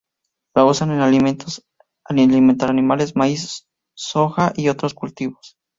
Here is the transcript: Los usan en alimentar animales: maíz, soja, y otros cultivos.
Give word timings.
Los 0.55 0.77
usan 0.81 0.89
en 0.89 0.99
alimentar 1.01 2.69
animales: 2.71 3.15
maíz, 3.15 3.67
soja, 3.95 4.51
y 4.55 4.67
otros 4.69 4.95
cultivos. 4.95 5.59